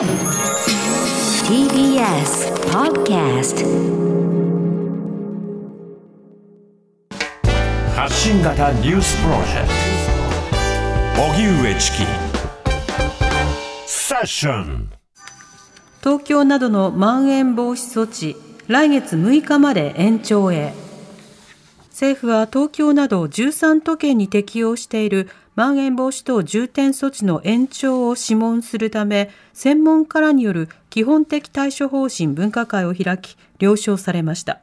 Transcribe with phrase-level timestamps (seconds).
[0.00, 0.08] TBS
[2.72, 3.66] Podcast
[7.94, 9.68] 発信型ニュースプロジェク
[11.16, 11.22] ト。
[11.22, 11.98] 荻上チキ。
[13.86, 14.90] セッション。
[16.02, 18.36] 東京などのまん延防止措置
[18.68, 20.72] 来月6日まで延長へ。
[21.90, 25.28] 政府は東京など13都県に適用している
[25.60, 34.62] まん延防止等重点措置の延長を諮問するため専門家らによる基本的対処方針分科会を開き了承されました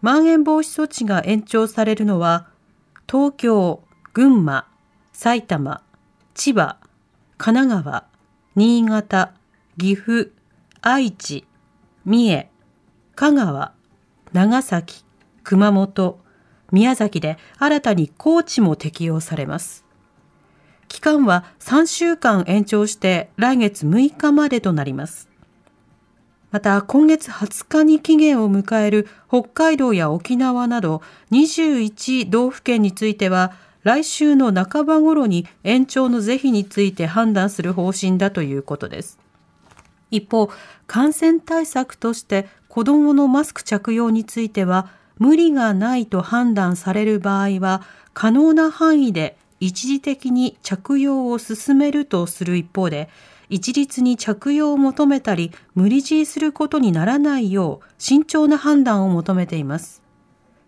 [0.00, 2.46] まん延防止措置が延長されるのは
[3.10, 3.82] 東京、
[4.12, 4.68] 群馬、
[5.12, 5.82] 埼玉、
[6.32, 6.76] 千葉、
[7.36, 8.04] 神奈川、
[8.54, 9.32] 新潟、
[9.78, 10.30] 岐阜、
[10.80, 11.44] 愛知、
[12.04, 12.48] 三重、
[13.16, 13.72] 香川、
[14.32, 15.04] 長崎、
[15.42, 16.20] 熊本、
[16.70, 19.87] 宮崎で新たに高知も適用されます。
[20.88, 25.28] 期間は3週間延長して来月6日までとなります。
[26.50, 39.18] また今月20日に期限を迎える北海道や沖縄など21道府県については来週の半ば頃に延長の是非について判断する方針だということです。
[40.10, 40.50] 一方、
[40.86, 47.82] 感染対策として子どものマスク着用については無理がないと判断される場合は
[48.14, 53.08] 可能な範囲で一時的に着用を進めるとする一方で
[53.48, 60.02] 一律に着用を求めたり無理強いすることにならないよう慎重な判断を求めています。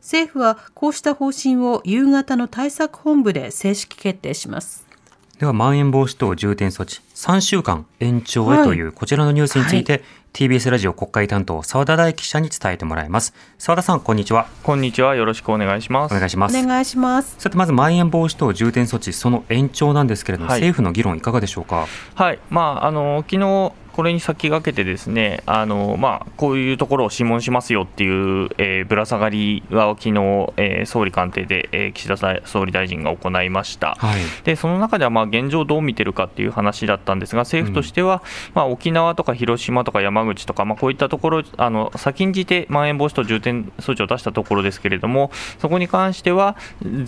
[0.00, 4.84] 政府はこうした方針を夕方の対策本部で正式決定します。
[5.38, 13.34] では、まん延防止等重点措置3週間延長へというこちらのニュースについて、TBS ラジオ国会担当澤田大記者に伝えてもらいます。
[13.58, 14.46] 澤田さん、こんにちは。
[14.62, 15.14] こんにちは。
[15.14, 16.14] よろしくお願いします。
[16.14, 16.56] お願いします。
[16.56, 17.36] お願いします。
[17.38, 21.86] さて、まず、まん延防止等重点措置、その延長なんですけれども、はい政府の議論いかがでしょうか？
[22.14, 22.38] はい。
[22.48, 30.12] まあ、あの、昨日、これに先駆けてですね、あのまあ、こういうところを諮問しますよっていう、えーぶら下がりは昨日、
[30.56, 33.96] えー総理官邸で、えー岸田さ総理大臣が行いました。
[33.98, 34.20] はい。
[34.44, 38.22] でその中ではまあ現状どう見てるかっていう話だったんですが、政府としては、
[38.54, 46.56] まあ、沖縄とか広島とか山口とか、まあ、こういったところ、あの先んじてまん延防止等重点措置を出したところですけれども、そこに関しては、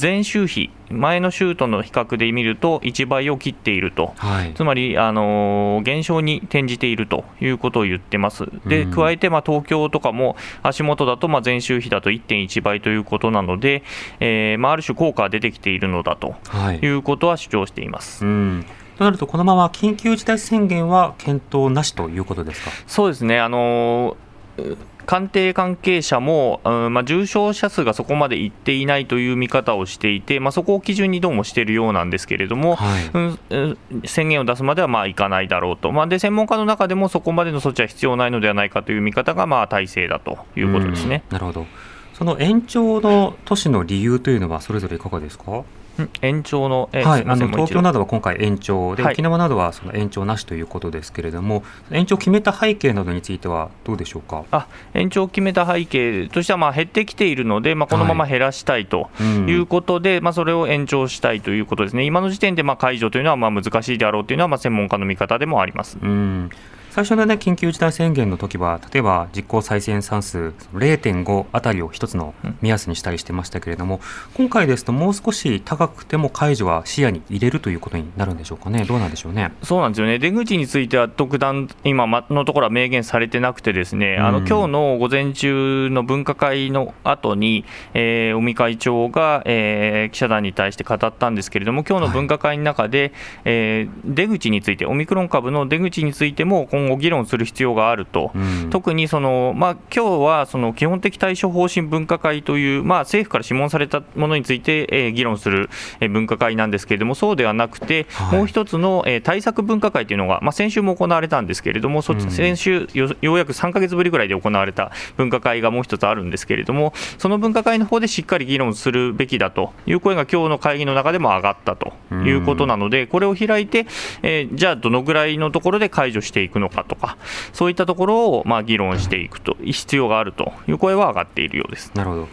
[0.00, 4.12] 前週比、前の週との比較で見ると、1倍を切っていると。
[4.16, 4.52] はい。
[4.54, 8.44] つまり、あの減少に転じているということを言ってます。
[8.66, 13.82] で、うん加えて、まあ、東京とかも足元だと、まあ、前週比だと1.1倍ということなので、
[14.20, 16.78] えーまあ、ある種効果が出てきているのだとはい。
[16.78, 18.24] いうことは主張しています。
[18.24, 18.66] うん。
[18.98, 22.70] となると、このまま緊急事態宣言は検討なしということですか？
[22.86, 33.10] そうですね、あのー官邸関係者も、うんまあ、重症者数がそこまでいっていないという見方をしていて、まあ、そこを基準にどうもしているようなんですけれども、はい。
[33.12, 41.22] うんうん宣言を出すまではまあいかないだろうと、まあ、で専門家の中でもそこまでの措置は必要ないのではないかという見方がまあ大勢だということですね。
[41.30, 41.66] うんなるほど。
[42.14, 45.64] その延長の都市の理由というのは、それぞれいかがですか？
[45.98, 49.12] うん延長の、えはい、あの東京などは今回延長で、はい。
[49.12, 54.44] 沖縄などはその延長なしということですけれども、延長を決めた背景などについてはどうでしょうか？
[54.50, 59.48] あ延長を決めた背景としてはまあ減ってきているので、まあ、このまま減らしたいとうん。
[59.48, 65.98] いうことで、まあ、それを延長したいということですね、今の時点でまあ解除というのはまあ難しいであろうというのはまあ専門家の見方でもあります。
[66.02, 66.50] うん
[66.94, 74.00] 最初の、ね、緊急事態宣言の時は、例えば実効再生産数0.5あたりを一つの目安にしたりしてましたけれども、
[74.34, 79.50] 今回ですと、もう少し高くても解除は視野に入れるということになるんでしょうかね、どうなんでしょうね。
[79.64, 93.12] そうなんですよね、出口については特段、今のところは明言されてなくて、ですね、あのうん今日の午前中の分科会の後に、えー尾身会長が、えー記者団に対して語ったんですけれども、今日の分科会の中で、
[93.44, 98.30] えー出口について、オミクロン株の出口についても今後、議論する必要があると。
[98.34, 98.70] うん。
[98.70, 108.38] 特にその、まあ今日はその基本的対処方針分科会という、まあ、政府から諮問されたものについて、えー議論する、えー分科会なんですけれども、そうではなくて、はい。
[108.38, 121.92] もう一つの、えー対策分科会というのが、まあ、先週も行われたんですけれども、そ先週よ、ようやく3か月ぶりぐらいで行われた分科会がもう一つあるんですけれども、その分科会の方でしっかり議論するべきだという声が今日の会議の中でも上がったと
[122.26, 123.86] いうことなので、これを開いて、
[124.22, 127.16] えーじゃあ、どのぐらいのところで解除していくのかとか、
[127.52, 131.92] そういったところをまあ議論していくと、必要があるという声は上がっているようです。
[131.94, 132.28] なるほど。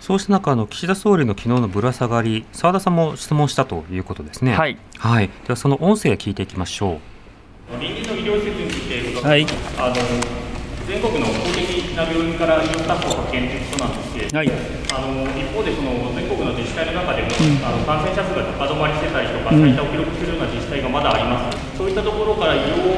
[0.00, 4.54] そうした中、あの岸田総理の昨日のぶら下がり、澤田さんも質問したということですね。
[4.54, 4.76] はい。
[4.98, 5.28] はい。
[5.28, 7.00] では、その音声聞いていきましょ
[7.78, 9.46] 臨時の医療施設について伺はい、
[9.78, 9.94] あの
[10.90, 17.30] 全国の公的な病院から医療スタッフを派遣ということなんですけれども、はい、あの一方でその全国の自治体の中でも、
[17.62, 22.89] あの感染者数が高止まりしてたりとか、うん最多を記録するような自治体がまだあります、そういったところから医療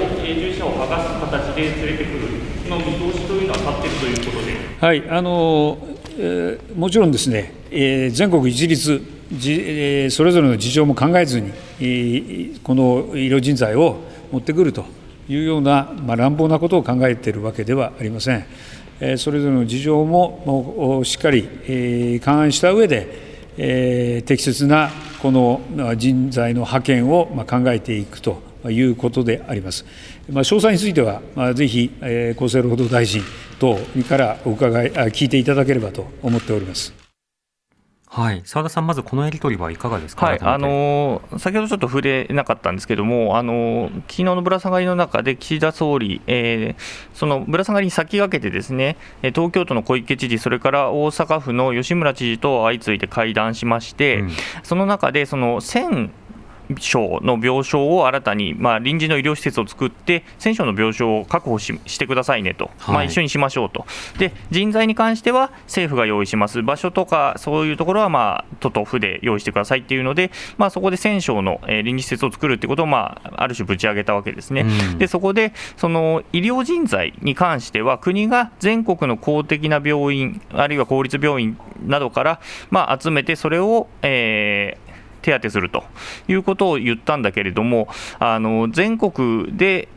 [0.93, 4.53] 従事者連れてくるの見通しというのは立っているということで。
[4.81, 5.79] はいあの
[6.19, 9.03] えー、もちろんですね、えー、全国一律
[9.33, 13.97] じ、えー、それぞれの事情も考えずに、えー、この医療人材を
[14.31, 14.85] 持ってくると
[15.29, 18.45] いうような、まあ、乱暴なことを考えているわけではありません。
[19.01, 23.09] えー、それぞれの事情ももうしっかり、えー、勘案した上で、
[23.57, 24.91] えー、適切な
[25.21, 25.61] この
[25.97, 29.85] 人材の派遣をまあ考えていくということであります。
[30.31, 33.23] まあ、詳細については、まあ、ぜひ、えー、厚生労働大臣
[33.59, 33.79] 等
[34.09, 37.03] からお伺い聞いていただければと思っております。
[38.15, 40.39] はい、澤田さん、まずこのやり取りはいかがですか、はい。
[40.43, 54.31] あのー、先ほどちょっと触れなかったんですけれども、あのー、昨日のぶら下がりの中で、岸田総理、えー、そのぶら下がりに先駆けて、ですね東京都の小池知事、それから大阪府の吉村知事と相次いで会談しまして、うん、
[54.63, 56.11] その中で、その1000
[56.81, 63.87] 床の病床を新たに、まあ、臨時の医療施設を作って、1000床の病床を確保ししてくださいねと、はい、まあ、一緒にしましょうと、
[64.19, 74.63] で人材に関しては政府が用意します、場所とかそういうところは、まあ、都と府で用意してくださいっていうので、まあ、そこで1000床の、えー、臨時施設を作るってことを、まあ、ある種ぶち上げたわけですね。
[74.63, 82.41] うん、でそこでその医療人材に関しては、国が全国の公的な病院、あるいは公立病院などから、
[82.71, 84.82] まあ、集めて、それを、えー、
[85.23, 85.85] 手当てすると
[86.29, 87.89] いうことを言ったんだけれども、
[88.19, 89.89] あの全国で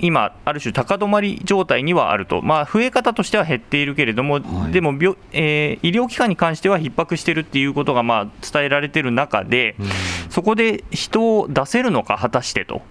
[0.00, 9.86] 今、ある種高止まり状態にはあると、まあ、増え方としては減っているけれども、はい、でも病、えー、医療機関に関しては逼迫しているっていうことがまあ伝えられている中で、うん、
[10.30, 12.82] そこで人を出せるのか、果たしてと。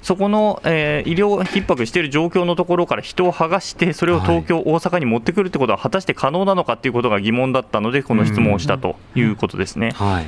[0.00, 9.94] そこの、えー、医療逼迫している状況のところから人を剥がして、それを東京、はい、大阪に持ってくるってことは、果たして可能なのかということが疑問だったので、この質問をしたということですね。
[10.00, 10.26] うんはい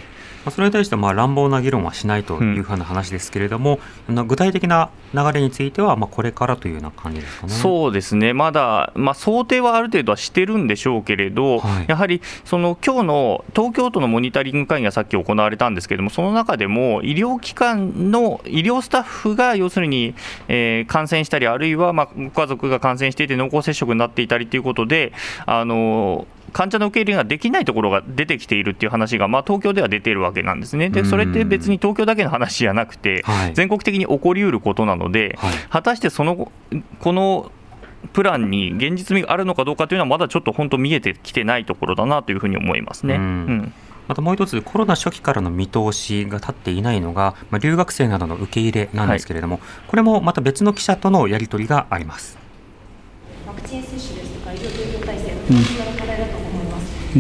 [0.50, 3.79] それに対してまあ乱暴な議論はしないというふうな話ですけれども、
[4.09, 7.53] うん、具体的な流れについては、まあ、これからというような感じですかね。
[7.53, 20.15] そうですね、まだ、まあ、想定はある程度はしてるんでしょうけれど、はい、やはりその今日の東京都のモニタリング会議がさっき行われたんですけれども、その中でも医療機関の医療スタッフが要するに、
[20.49, 25.12] えー、感染したり、あるいはまあご家族が感染していて濃厚接触になっていたりということで、
[25.47, 33.25] あの患者の受け入れができないところが出てきているっていう話が、まあ、東京では出ているわけなんですね、でそれって別に東京だけの話じゃなくて、
[33.55, 35.39] 全国的に起こりうることなので、
[35.71, 36.50] 果たしてその
[37.00, 37.53] この
[38.12, 43.17] プランに現実味があるのかどうかというのは、まだちょっと本当、見えてきてないところだなというふうに思いますね。
[43.17, 43.73] うん。
[44.06, 52.39] またもう一つ、コロナ初期からの見通しが立っていないのが、まあ、留学生などの受け入れなんですけれども、はい、これもまた別の記者とのやり取りがあります。
[53.47, 55.41] ワクチン接種ですとか、医療提供体制の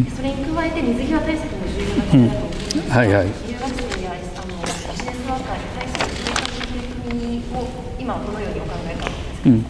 [0.06, 7.68] それに加えて水際対策も重要な課題だと思います、うん、はいはい、留学生やあのビジネスワーカーに対する追加の取り組みを
[7.98, 9.10] 今、どのようにお考えか、
[9.46, 9.64] うん。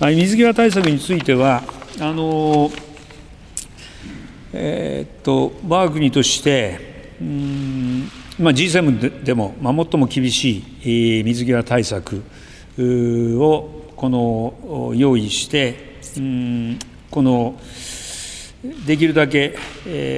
[0.00, 1.62] まあ、水際対策については、
[2.00, 2.70] あの
[4.52, 10.58] えー、っと我が国として、うんまあ、G7 でも、まあ、最も厳し
[11.20, 12.22] い水際対策
[12.78, 16.78] をこの用意して、うん
[17.10, 17.58] この
[18.62, 19.54] できるだけ、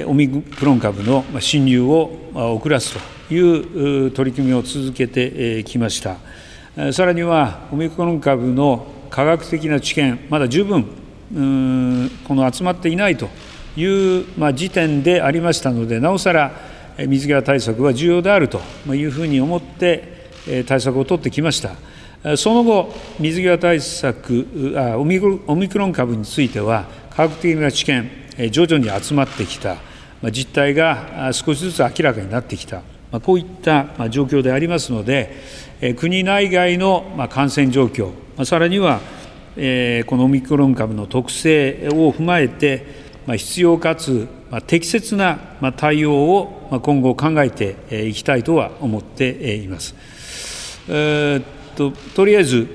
[0.07, 2.95] オミクロン株の侵入を遅らす
[3.27, 6.17] という取り組みを続けてきました。
[6.93, 13.27] さらには、オミクロン株の科学的な知見、まだ十分この集まっていないと
[13.75, 16.53] いう、時点でありましたので、なおさら
[16.97, 22.37] 水際対策は重要であるというふうに思って対策を取ってきました。
[22.37, 24.47] その後、水際対策
[24.97, 28.09] オミクロン株については、科学的な知見、
[28.47, 29.77] 徐々に集まってきた、
[30.31, 32.81] 実態が少しずつ明らかになってきた、
[33.21, 35.35] こういった状況でありますので、
[35.97, 38.13] 国内外の感染状況、
[38.45, 39.01] さらには
[40.05, 44.27] このオミクロン株の特性を踏まえて、必要かつ
[44.67, 45.37] 適切な
[45.75, 49.95] 対応を今後考えていきたいとは思っています。
[50.87, 51.43] えー、
[51.75, 52.67] ととりあえず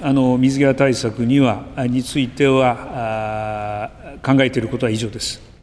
[0.00, 3.90] あの水際対策にはについては
[4.22, 5.55] 考えていることは以上です。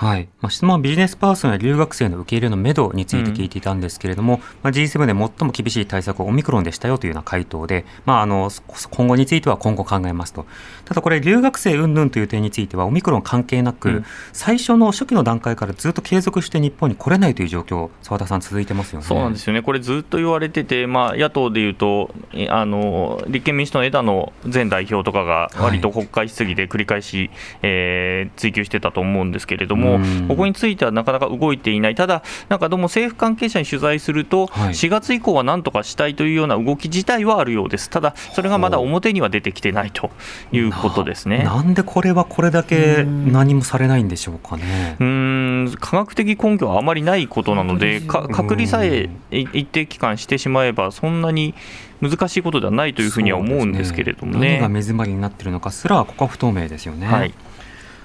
[0.00, 0.30] はい。
[0.40, 8.50] まあ、質問はビジネスパーソンや留学生の受け入れのめどについて聞いていたんですけれども、うん、まあ、G7 で最も厳しい対策はオミクロンでしたよというような回答で、まあ、あの、
[8.90, 10.46] 今後については今後考えますと。
[10.86, 19.06] ただこれ、留学生云々という点については、オミクロン関係なく、うん、最初の初期の段階からずっと継続して日本に来れないという状況、澤田さん、続いてますよね。
[19.06, 19.60] そうなんですよね。
[19.60, 22.14] これずっと言われてて、まあ、野党でいうと、
[22.48, 27.30] あの、立憲民主党の枝野前代表とかが、割と国会質疑で繰り返し、はい、
[27.64, 40.10] えー、追及してたと思うんですけれども、も、ここについてはなかなか動いていない、ただ、なんかどうも政府関係者に取材すると、はい、4月以降はなんとかしたいというような動き自体はあるようです、ただ、それがまだ表には出てきてないと
[40.52, 41.42] いうことですね。
[41.44, 44.96] なんでこれはこれだけ何もされないんでしょうかね。
[45.00, 45.74] うん。
[45.80, 51.54] 科学的根拠はあまりないことなので、隔離さえ一定期間してしまえば、そんなに
[52.00, 54.40] 難しいことではないというふうには思うんですけれどもね。
[54.40, 54.52] ね。
[54.54, 57.06] 何が目詰まりになっているのかすら、ここは不透明ですよね。
[57.06, 57.34] はい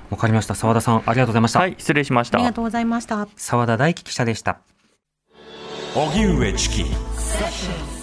[0.10, 0.56] わかりました。
[0.56, 1.60] 澤田さん、ありがとうございました。
[1.60, 2.38] はい、失礼しました。
[2.38, 3.28] ありがとうございました。
[3.36, 4.60] 澤田大樹記者でした。
[5.96, 7.95] 荻上チキ。